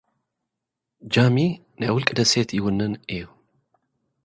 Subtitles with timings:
[1.13, 1.35] ጃሚ፡
[1.79, 3.23] ናይ ውልቂ ደሴት ይውንን እዩ።